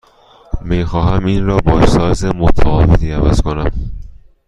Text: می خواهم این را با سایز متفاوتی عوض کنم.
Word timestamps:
می 0.61 0.85
خواهم 0.85 1.25
این 1.25 1.45
را 1.45 1.57
با 1.57 1.85
سایز 1.85 2.25
متفاوتی 2.25 3.11
عوض 3.11 3.41
کنم. 3.41 3.71